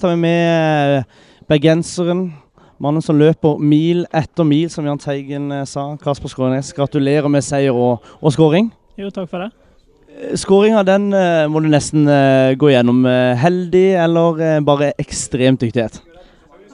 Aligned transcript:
tar 0.00 0.08
vi 0.08 0.16
med 0.16 1.04
bergenseren. 1.48 2.26
Mannen 2.76 3.00
som 3.00 3.16
løper 3.16 3.56
mil 3.56 4.02
etter 4.12 4.44
mil, 4.44 4.68
som 4.68 4.84
Jahn 4.84 5.00
Teigen 5.00 5.46
eh, 5.56 5.62
sa. 5.64 5.86
Kasper 6.02 6.28
Skånes, 6.28 6.74
gratulerer 6.76 7.30
med 7.32 7.40
seier 7.44 7.72
og, 7.72 8.04
og 8.20 8.34
skåring. 8.34 8.68
Jo, 9.00 9.08
takk 9.08 9.30
for 9.30 9.46
det. 9.46 9.48
Skåringa 10.36 10.82
den 10.84 11.08
eh, 11.16 11.46
må 11.48 11.64
du 11.64 11.70
nesten 11.72 12.04
eh, 12.12 12.52
gå 12.60 12.74
gjennom. 12.74 13.00
Eh, 13.08 13.40
Heldig 13.40 13.86
eller 14.04 14.44
eh, 14.44 14.60
bare 14.68 14.92
ekstremt 15.00 15.64
dyktighet? 15.64 16.02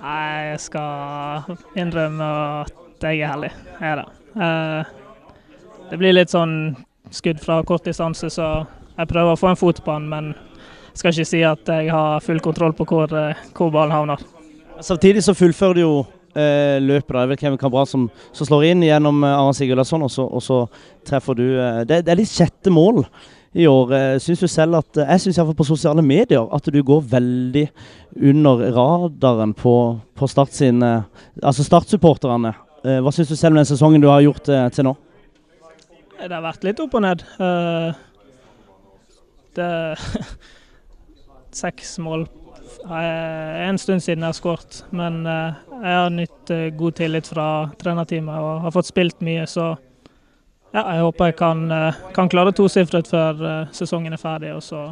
Nei, 0.02 0.50
jeg 0.50 0.60
skal 0.66 1.46
innrømme 1.78 2.34
at 2.66 3.06
jeg 3.06 3.22
er 3.22 3.36
heldig. 3.36 3.52
Jeg 3.78 3.92
er 3.92 4.02
det. 4.02 4.08
Eh, 4.34 4.94
det 5.92 6.02
blir 6.02 6.18
litt 6.18 6.34
sånn 6.34 6.72
skudd 7.14 7.38
fra 7.38 7.62
kort 7.68 7.86
distanse, 7.86 8.34
så 8.34 8.54
jeg 8.96 9.14
prøver 9.14 9.36
å 9.36 9.38
få 9.38 9.52
en 9.52 9.62
fot 9.62 9.78
på 9.86 9.94
den, 9.94 10.10
men 10.10 10.34
skal 10.94 11.12
ikke 11.12 11.28
si 11.28 11.42
at 11.46 11.68
jeg 11.68 11.92
har 11.92 12.24
full 12.24 12.40
kontroll 12.44 12.74
på 12.76 12.86
hvor, 12.88 13.12
eh, 13.16 13.46
hvor 13.56 13.72
ballen 13.74 13.94
havner. 13.94 14.24
Samtidig 14.82 15.22
så 15.22 15.34
fullfører 15.36 15.78
du 15.78 15.80
jo 15.80 15.94
eh, 16.34 16.80
løpet. 16.82 17.14
er 17.16 17.28
vel 17.30 17.38
Kevin 17.38 17.58
Cabral 17.58 17.86
som, 17.86 18.08
som 18.32 18.48
slår 18.48 18.70
inn 18.72 18.82
gjennom 18.86 19.22
eh, 19.24 19.36
Aron 19.36 19.54
Sigurdarsson, 19.56 20.02
og 20.02 20.10
så, 20.10 20.26
og 20.26 20.42
så 20.42 20.64
treffer 21.06 21.38
du. 21.38 21.46
Eh, 21.60 21.82
det, 21.88 22.02
det 22.06 22.14
er 22.14 22.20
ditt 22.22 22.32
sjette 22.32 22.72
mål 22.72 23.04
i 23.52 23.66
år. 23.68 23.94
Eh, 23.96 24.16
syns 24.22 24.42
du 24.42 24.48
selv 24.50 24.80
at 24.80 25.00
eh, 25.00 25.10
Jeg 25.14 25.26
syns 25.26 25.38
iallfall 25.38 25.58
på 25.60 25.68
sosiale 25.68 26.04
medier 26.04 26.48
at 26.56 26.72
du 26.72 26.80
går 26.82 27.04
veldig 27.12 27.66
under 28.32 28.64
radaren 28.76 29.54
på, 29.56 29.76
på 30.16 30.28
Start 30.30 30.54
sin 30.56 30.82
Altså 30.82 31.64
Start-supporterne. 31.66 32.54
Hva 32.82 33.12
syns 33.14 33.30
du 33.30 33.36
selv 33.38 33.54
om 33.54 33.60
den 33.60 33.68
sesongen 33.68 34.02
du 34.02 34.08
har 34.10 34.24
gjort 34.24 34.48
til 34.74 34.86
nå? 34.88 34.96
Det 36.18 36.34
har 36.34 36.42
vært 36.42 36.64
litt 36.66 36.80
opp 36.82 36.96
og 36.98 37.04
ned. 37.04 37.22
Det 39.54 39.68
Seks 41.52 41.98
mål 42.02 42.26
er 42.88 43.66
en 43.66 43.78
stund 43.78 44.02
siden 44.02 44.24
jeg 44.24 44.32
har 44.32 44.36
skåret, 44.36 44.82
men 44.90 45.22
eh, 45.28 45.58
jeg 45.82 45.96
har 45.98 46.12
nytt 46.14 46.52
eh, 46.54 46.70
god 46.78 46.96
tillit 46.98 47.28
fra 47.28 47.46
trenerteamet 47.78 48.38
og 48.40 48.62
har 48.64 48.74
fått 48.74 48.88
spilt 48.88 49.20
mye, 49.24 49.44
så 49.50 49.74
ja, 50.72 50.86
jeg 50.94 51.02
håper 51.04 51.28
jeg 51.28 51.36
kan, 51.36 51.64
eh, 51.70 52.00
kan 52.16 52.30
klare 52.32 52.52
tosifret 52.56 53.08
før 53.10 53.44
eh, 53.44 53.72
sesongen 53.76 54.14
er 54.16 54.20
ferdig. 54.20 54.54
Og 54.56 54.62
så 54.64 54.86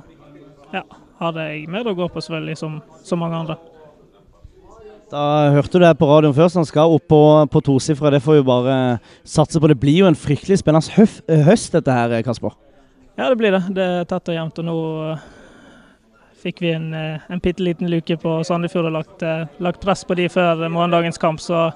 ja, 0.75 0.84
har 1.22 1.41
jeg 1.41 1.67
mer 1.72 1.89
å 1.89 1.97
gå 1.97 2.08
på, 2.12 2.20
selvfølgelig, 2.20 2.58
som, 2.61 2.78
som 3.05 3.22
mange 3.22 3.39
andre. 3.41 3.56
Da 5.11 5.50
hørte 5.56 5.80
du 5.80 5.83
det 5.83 5.95
på 5.98 6.06
radioen 6.06 6.36
først. 6.36 6.61
Han 6.61 6.69
skal 6.69 6.92
opp 6.95 7.08
på, 7.11 7.22
på 7.50 7.62
tosifra. 7.67 8.12
Det 8.14 8.20
får 8.22 8.39
vi 8.39 8.47
bare 8.47 8.77
satse 9.27 9.58
på. 9.58 9.72
Det 9.72 9.80
blir 9.80 10.05
jo 10.05 10.11
en 10.11 10.19
fryktelig 10.19 10.61
spennende 10.61 11.08
høst, 11.48 11.72
dette 11.74 11.97
her, 11.97 12.20
Kasper. 12.28 12.55
Ja, 13.17 13.27
det 13.27 13.41
blir 13.41 13.56
det. 13.56 13.64
Det 13.74 13.89
er 13.89 14.06
tett 14.08 14.30
og 14.30 14.36
jevnt. 14.36 14.61
Og 14.61 14.69
nå 14.69 14.77
eh, 15.08 15.24
fikk 16.42 16.62
vi 16.64 16.72
en, 16.72 16.94
eh, 16.94 17.20
en 17.28 17.41
bitte 17.42 17.62
liten 17.62 17.91
luke 17.91 18.16
på 18.16 18.36
Sandefjord 18.44 18.88
og 18.91 18.92
lagt, 18.92 19.22
eh, 19.22 19.46
lagt 19.58 19.80
press 19.80 20.05
på 20.05 20.16
de 20.16 20.28
før 20.28 20.69
morgendagens 20.69 21.19
kamp. 21.19 21.41
Så 21.41 21.72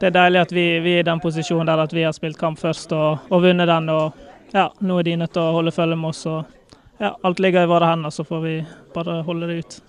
det 0.00 0.10
er 0.10 0.18
deilig 0.18 0.40
at 0.40 0.52
vi, 0.52 0.66
vi 0.80 0.96
er 0.96 1.04
i 1.04 1.08
den 1.08 1.20
posisjonen 1.20 1.66
der 1.66 1.84
at 1.84 1.92
vi 1.92 2.02
har 2.02 2.12
spilt 2.12 2.38
kamp 2.38 2.58
først 2.58 2.92
og, 2.92 3.18
og 3.30 3.42
vunnet 3.42 3.68
den. 3.68 3.88
Og 3.88 4.12
ja, 4.52 4.68
nå 4.80 4.98
er 4.98 5.02
de 5.02 5.16
nødt 5.16 5.32
til 5.32 5.42
å 5.42 5.56
holde 5.56 5.72
følge 5.72 5.96
med 5.96 6.10
oss. 6.10 6.26
Og 6.26 6.44
ja, 7.00 7.14
alt 7.24 7.40
ligger 7.40 7.64
i 7.64 7.70
våre 7.70 7.88
hender, 7.88 8.10
så 8.10 8.24
får 8.24 8.42
vi 8.42 8.56
bare 8.94 9.22
holde 9.22 9.48
det 9.48 9.58
ut. 9.62 9.80